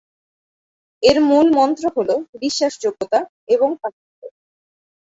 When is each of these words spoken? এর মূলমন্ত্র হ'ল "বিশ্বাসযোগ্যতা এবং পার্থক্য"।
এর 1.03 1.17
মূলমন্ত্র 1.21 1.83
হ'ল 1.95 2.09
"বিশ্বাসযোগ্যতা 2.35 3.19
এবং 3.47 3.69
পার্থক্য"। 3.81 4.21